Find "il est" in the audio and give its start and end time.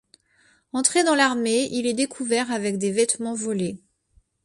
1.71-1.93